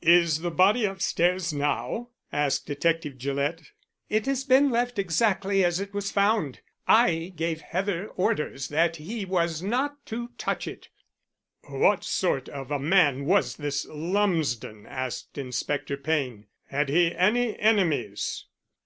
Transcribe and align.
"Is 0.00 0.38
the 0.40 0.50
body 0.50 0.86
upstairs 0.86 1.52
now?" 1.52 2.08
asked 2.32 2.66
Detective 2.66 3.18
Gillett. 3.18 3.72
"It 4.08 4.24
has 4.24 4.42
been 4.42 4.70
left 4.70 4.98
exactly 4.98 5.62
as 5.66 5.80
it 5.80 5.92
was 5.92 6.10
found. 6.10 6.60
I 6.88 7.34
gave 7.36 7.60
Heather 7.60 8.06
orders 8.08 8.68
that 8.68 8.96
he 8.96 9.26
was 9.26 9.62
not 9.62 9.96
to 10.06 10.30
touch 10.38 10.66
it." 10.66 10.88
"What 11.68 12.04
sort 12.04 12.48
of 12.48 12.70
a 12.70 12.78
man 12.78 13.26
was 13.26 13.56
this 13.56 13.84
Lumsden?" 13.90 14.86
asked 14.86 15.36
Inspector 15.36 15.98
Payne. 15.98 16.46
"Had 16.68 16.88
he 16.88 17.14
any 17.14 17.58
enemies?" 17.58 18.46